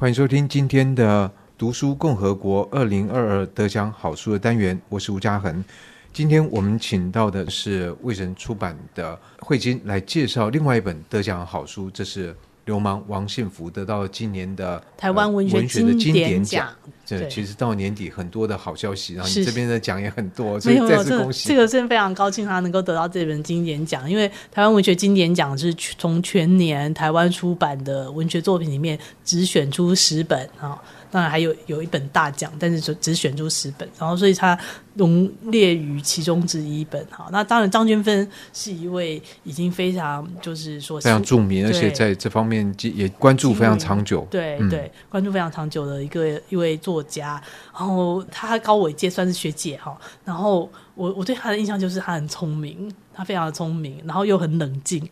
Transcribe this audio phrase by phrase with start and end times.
[0.00, 1.28] 欢迎收听今天的
[1.58, 5.64] 读书共和国二零二二得奖好书的单元，我是吴嘉恒。
[6.12, 12.32] 今天我们请到的是卫神出版的慧金来介绍另外一本得奖好书，这是。
[12.68, 16.68] 流氓王信福得到今年的台湾文学的经典奖。
[17.06, 21.48] 这其实到年底很多的好消息，然后你这边的奖也很多，所以再次恭喜。
[21.48, 30.78] 这个真的非常高兴，他能够得到这本经典奖，因为台湾文学经典奖是从全年台湾出版的文学作品里面只选出十本啊。
[31.10, 34.58] 当然还有有一本大奖，但是就只选出十本，然后所以他
[34.94, 37.04] 荣列于其中之一本。
[37.10, 44.26] 哈，那当然张娟芬是一位已经非常就是说非常著名，而且在这方面也关注非常长久。
[44.30, 47.42] 对对，关注非常长久的一个一位作家。
[47.72, 49.96] 然后他高我一届，算是学姐哈。
[50.24, 52.92] 然后我我对他的印象就是他很聪明。
[53.18, 55.02] 他非常的聪明，然后又很冷静，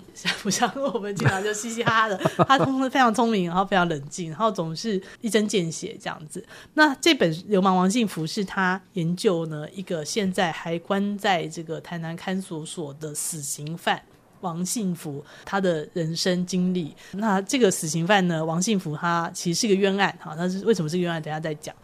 [0.41, 2.17] 不像我们经常就嘻嘻哈哈的。
[2.47, 6.47] 他通常非常聪明，然后非常冷静，然后总是一针见血这样子。
[6.75, 14.01] 那这本《流氓王信福》是他研究呢一个现在还关在这个台南看守所的死刑犯
[14.41, 16.95] 王信福他的人生经历。
[17.11, 21.21] 那这个死刑犯呢，王信福他其实是个冤案，哈，他是为什么是冤案？
[21.21, 21.75] 等下再讲。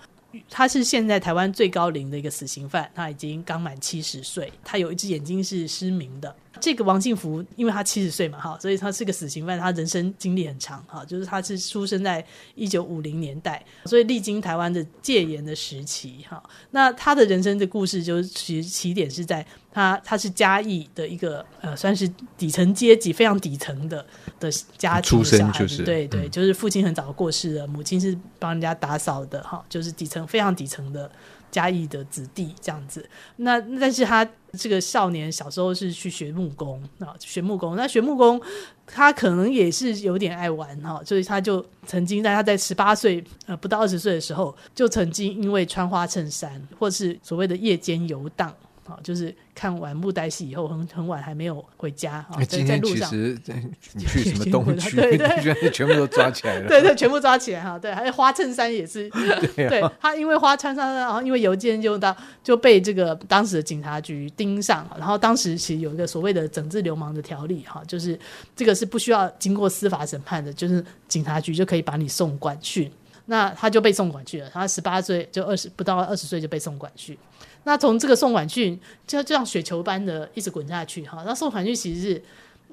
[0.49, 6.35] 他是现在台湾最高龄的一个死刑犯，他已经刚满七十岁，他有一只眼睛是失明的。
[6.61, 16.43] 这个王信福，因为他七十岁嘛，哈，所以他是个死刑犯，他人生经历很长，哈，就是他是出生在一九五零年代，所以历经台湾的戒严的时期，哈。
[16.71, 24.05] 那他的人生的故事，就是其实起点是在他，他是嘉义的一个呃，算是底层阶级，非常底层的
[24.39, 31.11] 的家庭出生就是对对，就是父亲很早过世了，母亲是帮人家打扫的，哈，就是底层非常底层的。
[31.53, 37.77] 嘉义的子弟这样子，那但是他这个少年小时候是去学木工啊，学木工。
[37.77, 38.41] 那学木工，
[38.87, 48.53] 他可能也是有点爱玩哈，所以他就曾经在他在十八岁呃不到二十岁的时候，就曾经因为穿花衬衫或是所谓的夜间游荡。
[48.85, 52.27] 好，就是看完木袋戏以后很很晚还没有回家。
[52.37, 53.39] 欸、今天其实
[53.95, 54.97] 你去什么东区？
[54.97, 56.67] 对对， 全部都抓起来了。
[56.67, 57.79] 对对，全部抓起来哈。
[57.79, 59.09] 对，还有花衬衫也是。
[59.55, 64.85] 对，他因为花衬衫，然后因为邮件就到就被这个当时的警察局盯上。
[64.99, 68.19] 然后当时其实有一个所谓的整治流氓的条例哈，就是
[68.57, 72.91] 这个是不需要经过司法审判的，就是警察局就可以把你送管去。
[73.27, 74.51] 那他就被送管去了。
[74.53, 77.17] 他十八岁就二十不到二十岁就被送管去。
[77.65, 81.23] 那从这个送管训，就就像雪球般的一直滚下去哈。
[81.25, 82.23] 那送管训其实是，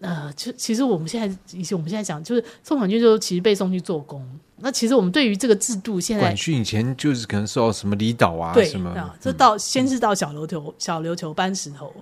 [0.02, 4.26] 呃，就其实我们现在以前我们现在讲，就是送管训就其实被送去做工。
[4.58, 11.94] 那其实我们对于这个制度，现在管训以前就是可能受到什么离岛啊，对什么，啊，就到先是到小琉球，小琉球搬石头，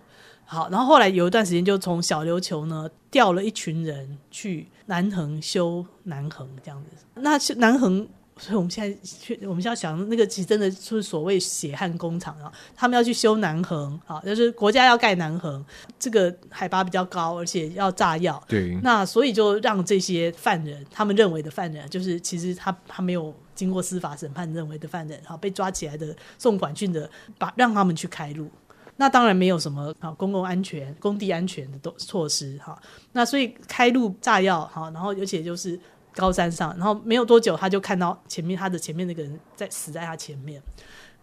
[0.46, 7.06] 好，然后后来有一段时间就从小琉球呢调了一群人去南横修南横这样子。
[7.16, 8.08] 那南横。
[8.40, 15.64] 所以我们现在去，我们现在想，那个其实真的是所谓血汗工厂啊，他们要去修南横啊，就是国家要盖南横，
[15.98, 18.42] 这个海拔比较高，而且要炸药。
[18.48, 18.78] 对。
[18.84, 28.50] 那所以就让这些犯人，他们认为的犯人，就是其实他他没有经过司法审判认为的犯人，好被抓起来的送管训的，把让他们去开路。
[28.98, 32.80] 那当然没有什么啊公共安全、工地安全的措施哈。
[33.12, 35.80] 那所以开路炸药哈，然后而且就是。
[36.18, 40.60] 高山上，然后没有多久，他就看到前面他的前面那个人在死在他前面，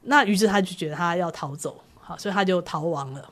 [0.02, 3.28] 那于是他就觉得他要逃走，好，所以他就逃亡了，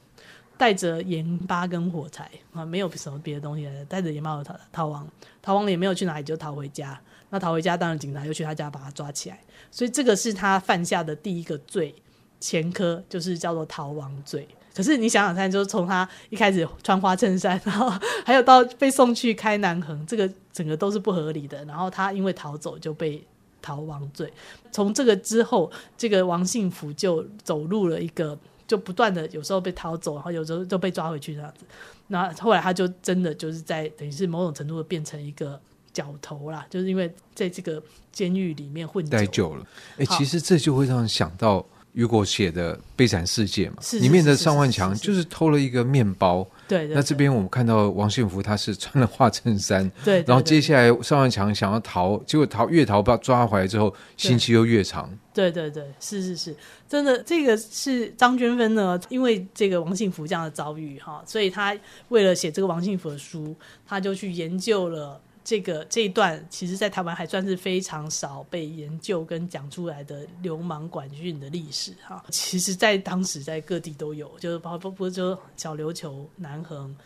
[0.59, 5.09] 带着盐巴跟火柴啊，没有什么别的东西，带着盐巴逃逃亡，
[5.41, 7.01] 逃亡了也没有去哪里，就逃回家。
[7.31, 9.41] 那逃回家，当然警察又去他家把他抓起来，
[9.71, 11.95] 所以这个是他犯下的第一个罪
[12.39, 14.47] 前科，就是叫做逃亡罪。
[14.75, 17.91] 可是你想想看，就是从他一开始穿花衬衫，然后
[18.27, 21.65] 还有到被送去开南横，这个整个都是不合理的。
[21.65, 23.25] 然后他因为逃走就被
[23.61, 24.33] 逃亡罪。
[24.71, 31.65] 从这个之后，这个王信福就走入了一个，就不断的有时候被逃走，然后有时候就被抓回去这样子。
[32.09, 35.59] 那后来他就真的就是在等于是某种程度的变成一个
[35.93, 39.67] 角头啦，就是因为在这个监狱里面混待久了。
[39.97, 41.65] 哎、欸，其实这就会让人想到。
[41.95, 46.43] 雨果写的《悲惨世界》嘛，里面的尚万强就是偷了一个面包。
[46.73, 49.91] 对，那这边我们看到王信福他是穿了花衬衫。
[50.03, 55.11] 对，然后接下来邵万强想要逃，结果逃越逃把抓回来之后，刑期又越长。
[55.35, 56.57] 对对对，是是是，
[56.89, 61.77] 真的，这个是张娟芬呢，因为这个王信福这样的遭遇哈，所以他
[62.09, 63.55] 为了写这个王信福的书，
[63.87, 65.21] 他就去研究了。
[65.53, 72.25] 这个这一段，其实，在台湾还算是非常少被研究跟讲出来的流氓管训的历史哈。
[72.31, 76.97] 其实，在当时，在各地都有，就是包括不就小琉球、南横、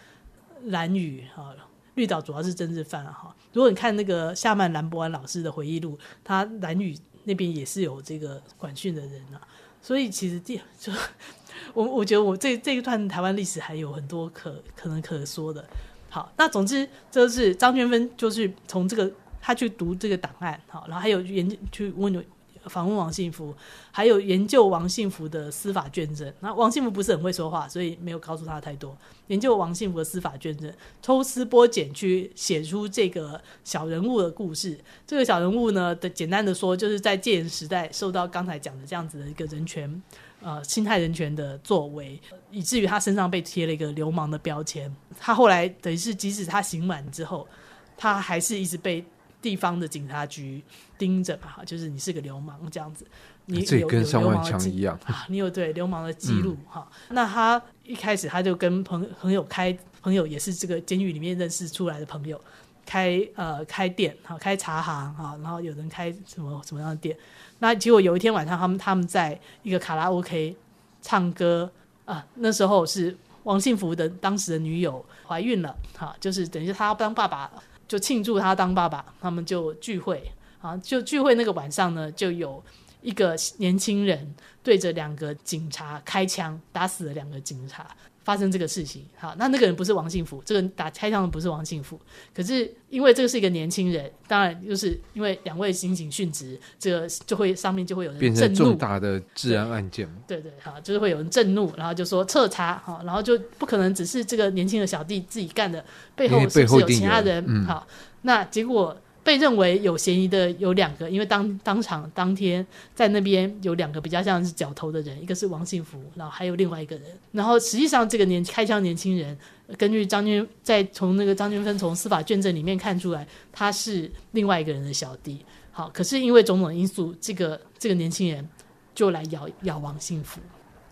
[0.67, 1.53] 兰屿哈、
[1.97, 3.35] 绿岛主要是政治犯哈。
[3.53, 9.43] 如果你看那个夏曼兰博安老师的回忆录，他兰屿那边也是有这个管训的人啊，
[9.83, 10.93] 所以其实第就
[11.75, 15.69] 我我觉得我这这一段台湾历史还有很多可可能可说的。
[16.17, 22.25] 好，那总之就是张娟芬就是从这个他去读这个档案，好，然后还有研究去问。
[22.69, 23.55] 访问王信福，
[23.93, 26.33] 还有研究王信福的司法卷证。
[26.41, 28.97] 那王信福不是很会说话，所以没有告诉他太多。
[29.29, 34.77] 研究王信福的司法卷证，抽丝剥茧去写出这个小人物的故事。
[35.07, 40.03] 这个小人物呢，的简单的说，就是在戒严时代受到刚才讲的这样子的一个人权，
[40.47, 42.21] 呃，侵害人权的作为，
[42.53, 44.95] 以至于他身上被贴了一个流氓的标签。
[45.19, 47.49] 他后来等于是，即使他刑满之后，
[47.97, 49.05] 他还是一直被。
[49.43, 50.61] 地方的警察局
[50.99, 53.07] 盯着嘛，就是你是个流氓这样子，
[53.45, 56.91] 你有跟上万强一样啊，你有对流氓的记录哈。
[57.11, 62.41] 那他一开始他就跟朋朋友开朋友也是这个监狱里面认识出来的朋友
[62.87, 67.15] 开呃开店哈，开茶行哈，然后有人开什么什么样的店。
[67.59, 70.57] 那结果有一天晚上，他们他们在一个卡拉 OK
[71.03, 71.71] 唱歌
[72.05, 77.51] 啊，那时候是王信福的当时的女友怀孕了哈，就是等于他要当爸爸。
[77.89, 80.29] 就庆祝他当爸爸，他们就聚会
[80.61, 82.61] 啊，就聚会那个晚上呢，就有
[83.01, 87.87] 一个年轻人对着两个警察开枪，打死了两个警察，
[88.27, 89.05] 发生这个事情。
[89.17, 91.97] 好，那那个人不是王幸福，这个打开枪的不是王幸福，
[92.35, 100.13] 可是因为这个是一个年轻人，当然就是因为两位刑警殉职，这个就会上面就会有人震怒，变成重大的治安案件。
[100.27, 105.85] 对对，好，就是会有人震怒，然后就说彻查，好，然后就不可能只是这个年轻的小弟自己干的，
[106.17, 107.45] 背后是不是有其他人？
[107.47, 107.87] 嗯、好，
[108.23, 108.97] 那结果。
[109.27, 112.65] 被认为有嫌疑的有两个，因为当当场当天
[112.95, 117.07] 在那边有两个比较像是角头的人，一个是王幸福，然后还有另外一个人。
[117.33, 119.37] 然后实际上这个年开枪年轻人，
[119.77, 125.45] 根据张军在从那个张军芬从司法卷证里面看出来，他是另外一个人的小弟。
[125.73, 128.49] 好，可是因为种种因素，这个这个年轻人
[128.95, 130.41] 就来咬咬王幸福。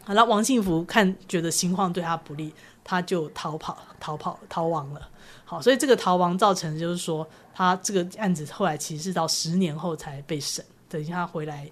[0.04, 2.52] 好了，王信福看觉得情况对他不利，
[2.82, 5.08] 他就逃跑逃跑逃亡了。
[5.44, 7.26] 好，所以这个逃亡造成就是说。
[7.56, 11.70] 他这个案子后来其实是到十年后才被审，等一下回来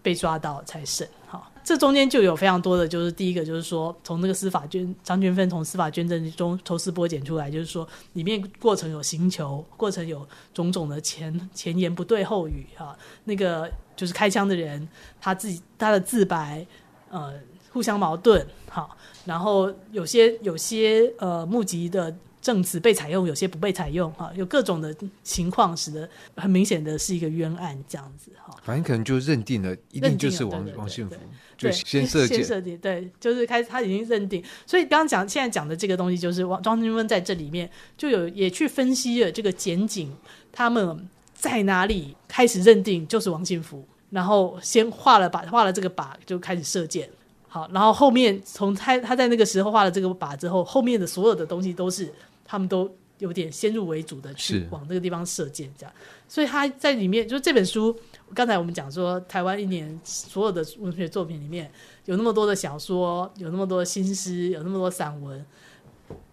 [0.00, 1.08] 被抓到才审。
[1.26, 10.24] 好，这中间就有非常多的，就是第一个就是说，从那个司法卷张俊芬从司法卷证中抽丝剥茧出来，就是说里面过程有刑求，过程有
[10.54, 14.88] 种种的前前言不对后语哈，那个就是开枪的人
[15.20, 16.64] 他自己他的自白
[17.10, 17.34] 呃
[17.78, 22.12] 互相矛盾好，然后有些有些呃目击的。
[22.40, 24.94] 证词被采用，有些不被采用，哈，有各种的
[25.24, 28.56] 情况，使得很明显的是一个冤案，这样子，哈。
[28.62, 31.16] 反正可能就认定了，一定就是王王信福，
[31.58, 34.42] 就先设计，先设计，对，就是开始他已经认定。
[34.64, 40.16] 所以刚刚讲，现在讲的这个东西，就是王张娟芬在这里面就有也去分析了这个检警
[40.52, 47.10] 他们在哪里开始认定就是王信福，然后先画了把，画了这个靶就开始射箭。
[47.50, 52.12] 好，然后后面从他他在那个时候画了这个靶之后，后面的所有的东西都是
[52.44, 55.92] 他们都有点先入为主的去往这个地方射箭，这样。
[56.28, 57.98] 所以他在里面，就这本书，
[58.34, 61.70] 刚才我们讲说，台湾一年所有的文学作品里面
[62.04, 65.42] 有那么多的小说，有那么多的新诗，有那么多散文，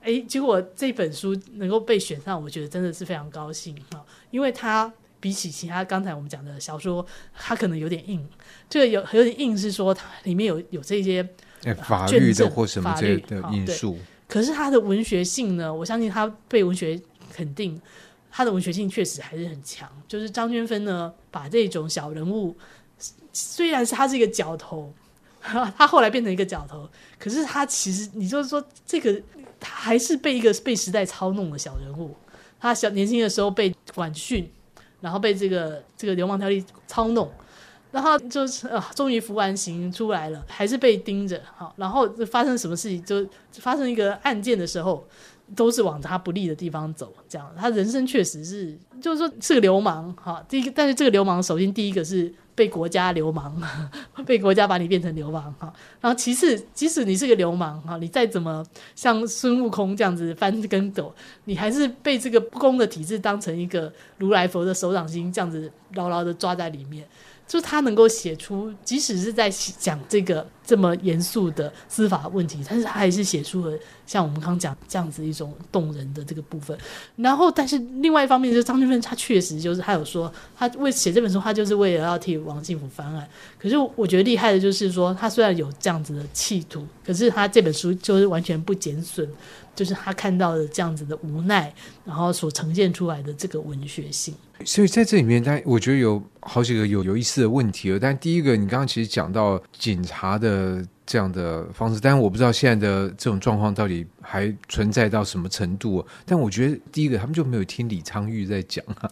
[0.02, 4.92] 哎，结果这本书能够被选上，我觉得真的是非常高兴哈，因为他。
[5.25, 8.24] 比起其他刚才我们讲的小说，它可能有点硬。
[8.69, 11.27] 这个有有点硬是说它里面有有这些
[11.82, 13.98] 法律的或什么这些的因素。
[14.27, 15.74] 可是它的文学性呢？
[15.74, 17.01] 我相信它被文学
[17.34, 17.82] 肯定，
[18.29, 19.89] 它的文学性确实还是很强。
[20.08, 22.55] 就是张娟芬呢，把这种小人物，
[23.34, 24.94] 虽然是他是一个角头，
[25.41, 29.20] 他后来变成一个角头，可是他其实你就是说这个
[29.60, 32.15] 他还是被一个被时代操弄的小人物。
[32.60, 34.48] 他小年轻的时候被管训。
[35.02, 37.30] 然后被这个这个流氓条例操弄，
[37.92, 41.42] 然后就是啊，终于服完刑出来了，还是被盯着。
[41.56, 45.06] 好，然后发生什么事情，就发生一个案件的时候，
[45.56, 47.14] 都是往他不利的地方走。
[47.30, 50.14] 这样，他人生确实是，就是说是个流氓。
[50.16, 52.34] 哈，第一个，但是这个流氓，首先第一个是。
[52.56, 53.62] 被国家流氓，
[54.26, 55.72] 被国家把你变成流氓哈。
[56.02, 67.06] 然后其次，即使你是个流氓哈，你再怎么像孙悟空这样子翻跟斗，你还是被这个不公的体制当成一个如来佛的手掌心这样子牢牢的抓在里面。
[67.48, 76.75] 就是他能够写出，即使是在讲这个这么严肃的司法问题，但是他还是写出了像我们刚刚讲这样子一种动人的这个部分。
[77.16, 83.28] 然后，但是另外一方面，就是张俊芬他确实就是他有说，他为写这本书，他就是为了要替王信福翻案。
[83.60, 89.30] 可是我觉得厉害的就是说，他虽然有这样子的企图，可是他这本书就是完全不减损
[89.75, 91.72] 就是他看到的这样子的无奈，
[92.05, 94.34] 然后所呈现出来的这个文学性。
[94.63, 97.98] 所以在这里面，但我觉得有好几个有有意思的问题。
[98.00, 100.84] 但第一个，你刚刚其实讲到警察的。
[101.08, 106.03] 这样的方式，但是我不知道现在的这种状况到底还存在到什么程度。
[106.25, 109.10] 但我觉得第一个，他们就没有听李昌钰在讲啊。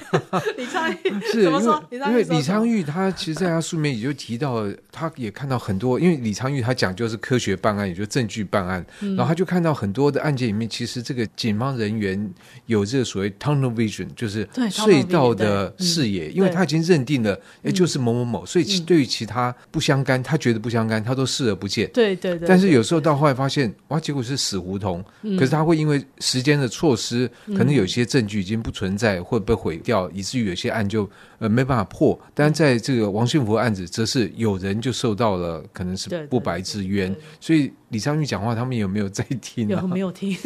[0.56, 1.44] 李昌钰 是？
[1.90, 6.00] 因为李昌钰他其实在他书里面也就提到，他也看到很多。
[6.00, 12.32] 因为李昌钰他讲就是科学办案，也就是证据办案，嗯、然后他就看到很多的案件里面，其实这个警方人员
[12.64, 21.26] 有这个所谓 tunnel vision，就是隧道的视野，因为他已经认定了，哎，就是某某某，所以对于其他不相干，他觉得不相干，他都。
[21.26, 22.48] 视而不见，对对对。
[22.48, 25.04] 但是有时候到后来发现，哇，结果是死胡同。
[25.38, 31.08] 可是他会因为时间的错失，可能有些证据已经不存在，会被毁掉，以至于有些案就
[31.38, 32.18] 呃没办法破。
[32.34, 37.14] 但在这个王信福案子，则是有人就受到了可能是不白之冤。
[37.40, 39.68] 所以李昌钰讲话，他们有没有在听？
[39.68, 40.36] 有没有听？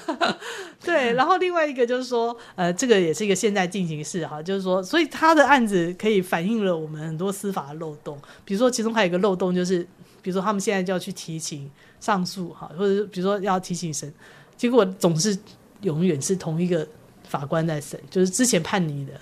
[0.82, 1.12] 对。
[1.14, 8.18] 然后另外一个就是说，呃，这个也是一个现在进行式哈，就是说，所以他的案子可以反映了我们很多司法的漏洞。
[8.44, 9.86] 比如说，其中还有一个漏洞就是。
[10.22, 11.70] 比如说，他们现在就要去提请
[12.00, 14.12] 上诉，哈，或者比如说要提请审，
[14.56, 15.38] 结果总是
[15.82, 16.86] 永远是同一个
[17.28, 19.12] 法官在审，就是之前判你的，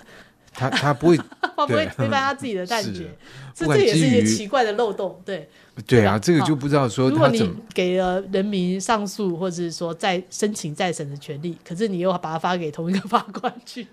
[0.59, 3.09] 他他不会，他不会 推翻他自己的 判决，
[3.55, 5.49] 这这也是一些奇怪的漏洞，对。
[5.87, 13.87] 对啊，这个就不知道说，如果你给了人民上诉或者是说再申请再审的权利，可是你又把它发给同一个 法官去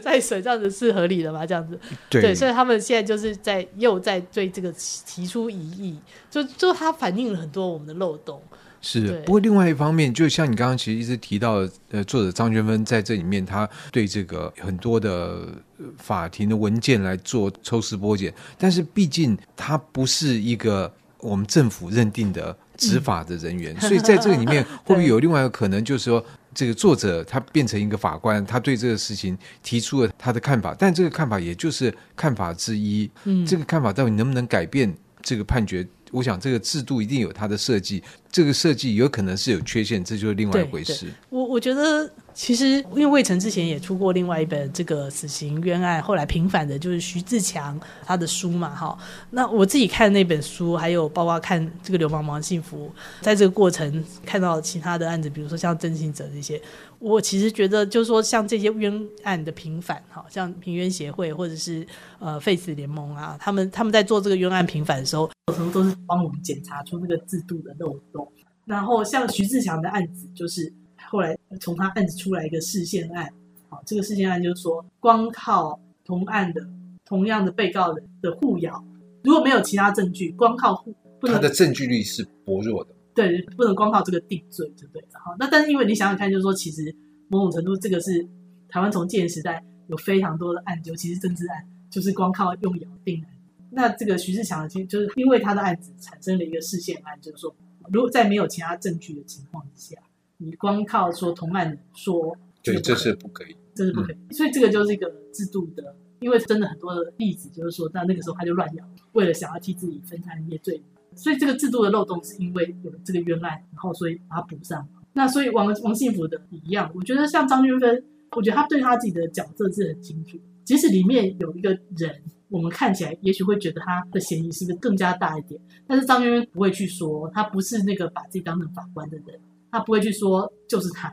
[0.00, 1.44] 再审，这样子是合理的吗？
[1.44, 1.76] 这样子，
[2.08, 4.72] 对，对，所以他们现在就是在又在对这个
[5.04, 5.98] 提出疑议，
[6.30, 8.40] 就就他反映了很多我们的漏洞。
[8.84, 15.48] 是，不过另外一方面，就像你刚刚其实一直提到，呃，作者张娟芬在这里面，他对这个很多的
[15.96, 20.92] 法庭的文件来做抽丝剥茧，但是毕竟他不是一个。
[21.20, 26.22] 我们政府认定的执法的人员，嗯、 所以在这个里面会不会有另外一个可能，就是说，
[26.54, 33.10] 这个作者他变成一个法官，他对这个事情提出了他的看法，但这个看法也就是看法之一。
[33.24, 35.84] 嗯，这个看法到底能不能改变这个判决？
[36.12, 38.00] 我想这个制度一定有它的设计，
[38.30, 41.08] 这个设计有可能是有缺陷，这就是另外一回事。
[41.28, 48.98] 我我觉得其实因为魏晨之前也出过另外一本这个死刑冤案，后来平反的就是徐自强他的书嘛，哈。
[49.30, 56.60] 那我自己看那本书，还有包括看这个流氓王幸福，在这个过程看到其他的案子，比如说像郑性泽这些。
[57.00, 61.86] 我其实觉得，就是说，像这些冤案的平反，哈，像平冤协会或者是
[62.18, 68.26] 呃废死联盟啊，他们他们在做这个冤案平反的时候，有时候都是帮我们检查出那个制度的漏洞。
[68.64, 70.72] 然后像徐自强的案子，就是
[71.14, 73.32] 后来从他案子出来一个释宪案，
[73.68, 76.60] 好，这个释宪案就是说，光靠同案的
[77.04, 78.84] 同样的被告人的互咬，
[79.22, 80.92] 如果没有其他证据，光靠互，
[81.22, 82.90] 他的证据力是薄弱的。
[83.14, 85.04] 对，不能光靠这个定罪，对不对？
[85.12, 86.92] 好，那但是因为你想想看，就是说，其实
[87.28, 88.26] 某种程度，这个是
[88.68, 93.30] 台湾从戒严时代有非常多的案，尤其是政治案，就是光靠用咬定案。
[93.70, 97.54] 那这个徐志强其实就是因为他的案子产生了一个视线案，就是说，
[97.92, 99.96] 如果在没有其他证据的情况之下，
[100.38, 104.14] 你光靠说同案说，对，这是不可以，这是不可以。
[104.14, 110.82] 嗯、所以这个就是一个制度的，因为真的很多的例子，就是说，在那个时候他就乱咬，为了想要替自己分摊一些罪。
[111.16, 114.86] 所以这个制度的漏洞是因为有这个冤案，然后所以把它补上。
[115.12, 120.36] 那所以王王信福的一样，我觉得像张君芬，我觉得他对他自己的角色是很清楚。
[120.64, 129.38] 即使里面有一个人，我们看起来也许会觉得他的嫌疑是不是更加大一点，但是张娟芬不会去说他不是那个把自己当成法官的人，
[129.74, 131.12] 他不会去说就是他，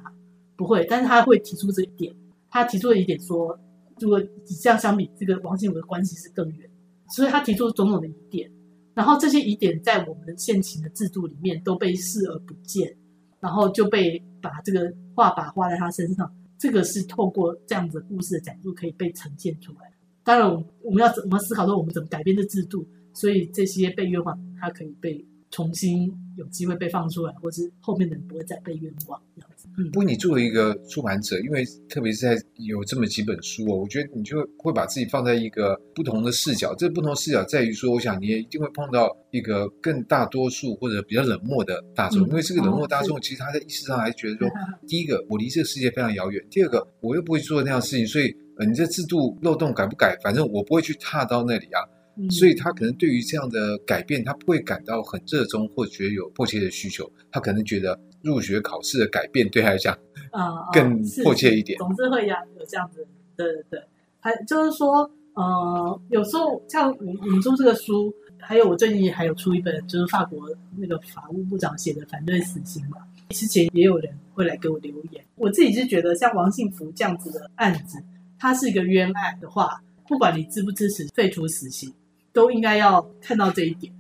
[0.56, 0.86] 不会。
[0.88, 2.14] 但是他会提出这一点，
[2.48, 3.60] 他提出了一点说，
[4.00, 4.22] 如果
[4.62, 6.70] 这样相比，这个王信福的关系是更远，
[7.10, 8.52] 所以他提出种种的疑点。
[8.94, 12.96] 然后这些疑点在我们现行的制度里面都被视而不见，
[13.40, 16.32] 然后就被把这个画把画在他身上。
[16.60, 19.92] 这个是透过这样子故事的角度可以被呈现出来。
[20.24, 29.22] 当然，我我们要怎么思考说我们怎么改变这制度，所以这些被冤枉，他可以被重新有机会被放出来，或是后面的人不会再被冤枉。
[29.36, 36.74] 这样子不过，你作为一个出版者，因为特别是在有这么几本书哦，我觉得你就会把自己放在一个不同的视角。
[36.76, 44.50] 这个不同视角在于说，我想你也一定会碰到一个更大多数或者比较冷漠的大众，因为这个冷漠大众其实他在意识上还觉得说，
[44.88, 51.84] 第一个我离这个世界非常遥远，第二个我又不会做那样的事情，所以呃，你这制度漏洞改不改，反正我不会去踏到那里啊。
[52.30, 57.10] 所以他可能对于这样的改变，他不会感到很热衷，或者觉得有迫切的需求。
[57.32, 59.98] 他可能觉得入学考试的改变对他来讲，
[60.32, 61.78] 啊，更迫切一点。
[61.80, 63.82] 总之会有有这样子，对对对。
[64.20, 70.48] 还就是说，呃，有时候像我我们出这个书，还有我最近还有出一本，就是法国
[70.78, 72.98] 那个法务部长写的反对死刑嘛。
[73.30, 75.24] 之前也有人会来给我留言。
[75.36, 77.98] 我自己是觉得，像王幸福这样子的案子，
[78.38, 81.92] 它是一个冤案的话，不管你支不支持废除死刑，
[82.34, 83.94] 都应该要看到这一点。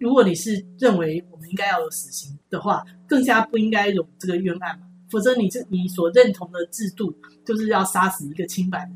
[0.00, 4.86] 如果你是认为我们应该要有死刑的话，更加不应该有这个冤案嘛。
[5.08, 7.14] 否则你这你所认同的制度
[7.44, 8.90] 就是要杀死一个清白，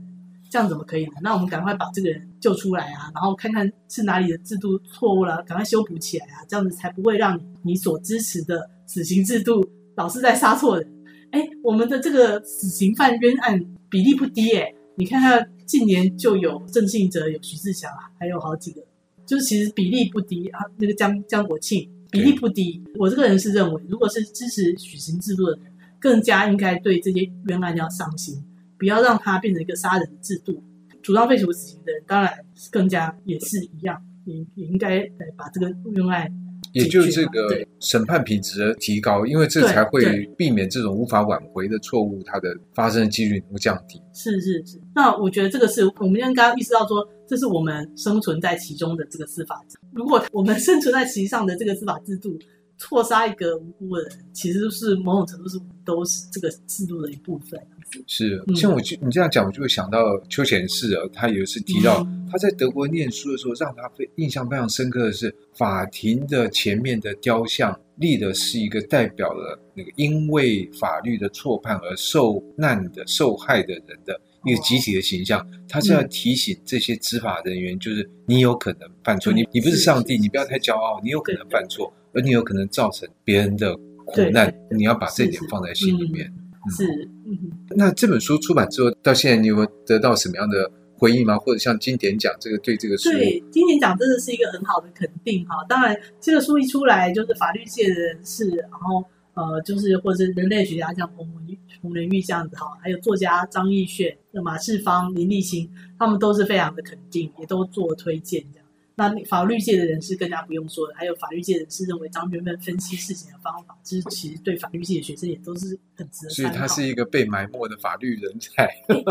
[0.51, 1.13] 这样怎么可以呢？
[1.23, 9.65] 那我们赶快把这个人救出来啊，然后看看是哪里的制度错误了，赶快修补起来啊，这样子才不会让你所支持的死刑制度
[9.97, 10.93] 老是在杀错人。
[11.31, 18.83] 哎，我们的这个死刑犯冤案比例不低哎，你看看近年就有郑信哲、有徐志强，还有好几个，
[19.25, 20.61] 就是其实比例不低啊。
[20.77, 25.61] 那个江江国庆比例不低，我这个人是认为，如果是支持死刑制度的人。
[26.03, 28.43] 更加应该对这些冤案要上心，
[28.79, 30.65] 不要让它变成一个杀人的制度。
[31.03, 32.33] 主张废除死刑的人，当然
[32.71, 36.33] 更加也是一样，也也应该来把这个冤案，
[36.73, 44.01] 也就这个审判品质的提高，因为这才会避免这种无法挽回的错误，它的发生的几率能够降低。
[44.13, 49.79] 是是是，那我觉得这个是我们刚刚意识到说，这是我们生存在其中的这个司法制。
[49.93, 52.39] 如果我们生存在其上的这个司法制度。
[52.81, 57.61] 错杀一个无辜的人，其实是某种程度是都是这个制度的一部分。
[58.07, 75.45] 是，像我就你这样讲，我就会想到邱显士啊，他有一次提到他在德国念书的时候，让他非印象非常深刻的是，法庭的前面的雕像立的是一个代表了那个因为法律的错判而受难的受害的人的一个集体的形象。
[75.69, 81.93] 他是要提醒这些执法人员，就是你有可能犯错，你你不是上帝，你不要太骄傲，你有可能犯错。
[82.13, 83.75] 而你有可能造成别人的
[84.05, 86.33] 苦难，你要把这一点放在心里面。
[86.71, 91.39] 是，是嗯，嗯，那这本书出版之后，到现在你有没有得到什么样的回应吗？
[91.39, 95.65] 或者像金典奖这个对这个书，对金典奖真的是一个很好的肯定哈。
[95.69, 99.03] 当然，这个书一出来，就是法律界的人士，然后
[99.35, 101.41] 呃，就是或者是人类学家像彭文
[101.81, 105.67] 彭仁玉这样子哈，还有作家张亦绚、马世芳、林立新，
[105.99, 108.60] 他们都是非常的肯定，也都做推荐这样。
[109.09, 116.31] 那法律界的人士更加不用说了，还有法律界人士认为张娟芬分析事情的方法，其实其实对法律系的学生也都是很值得。
[116.31, 118.69] 所以他是一个被埋没的法律人才。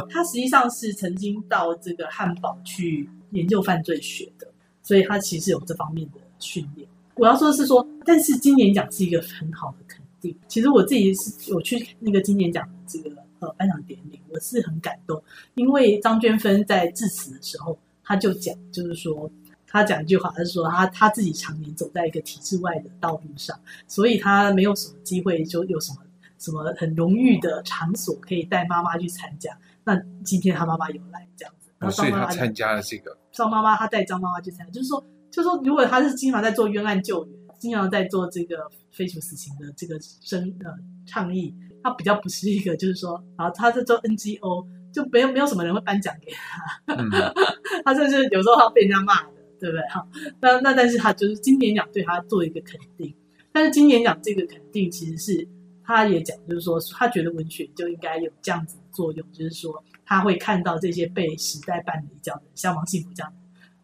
[0.10, 4.47] 他实际上是曾经到这个汉堡去研究犯罪学的，
[4.84, 6.88] 所以他其实有这方面的训练。
[7.15, 10.36] 我要说的是说，但是金年奖是一个很好的肯定。
[10.47, 15.21] 其实我自己是有去那个金年奖的这个呃颁奖典礼，我是很感动，
[15.56, 19.30] 因为张娟芬在致辞的时候，他就讲，就是说。
[19.71, 25.99] 他讲一句话，他是说他他自己常年走在一个体制外的道路上，所以他没有什么机会，就有什么
[26.39, 29.55] 什么很荣誉的场所可以带妈妈去参加。
[29.84, 33.15] 那今天他妈妈有来这样子，然后所以他参加了这个。
[33.32, 40.71] 张妈妈他带张妈妈去参加，就是说，就是说，如果他是经常在做冤案救援，经常在做这个废除死刑的这个声呃
[41.05, 41.53] 倡议，
[41.84, 47.10] 他比较不是一个，就是说，啊，他是做 NGO，就没有没有什么人会颁奖给他，嗯、
[47.86, 49.23] 他甚至有时候他被人家骂。
[49.60, 49.88] 对不对？
[49.89, 50.08] 好，
[50.39, 53.13] 那那但是他就是金典奖对他做一个肯定，
[53.52, 55.48] 但是金典奖这个肯定其实是
[55.84, 63.34] 他也讲，就是说他觉得文学就应该有这样子的作用，就是说他会看到这些被时代绊了一跤的，像王信福这样，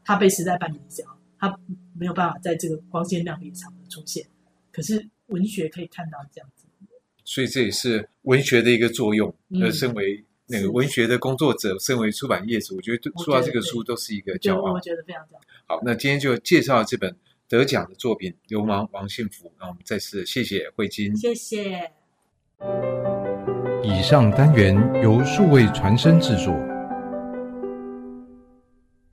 [0.03, 1.03] 他被时代绊了一跤，
[1.39, 1.59] 他
[1.93, 4.25] 没有办法在这个光鲜亮丽的场合出现，
[4.71, 6.65] 可是文学可以看到这样子，
[7.23, 9.33] 所以这也是文学的一个作用。
[9.61, 15.41] 而身为那个文学的工作者，身为出版业主，我觉得出到这个书都是一个骄傲，我觉得非常骄傲。
[15.65, 17.15] 好，那今天就介绍这本
[17.47, 19.47] 得奖的作品《流氓王幸福》。
[19.59, 21.91] 那我们再次谢谢慧金，谢谢。
[23.83, 26.74] 以上单元由数位传声制作。